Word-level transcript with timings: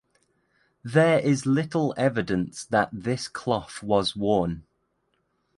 There 0.83 1.19
is 1.19 1.45
little 1.45 1.93
evidence 1.95 2.65
that 2.65 2.89
this 2.91 3.27
cloth 3.27 3.83
was 3.83 4.15
worn. 4.15 4.63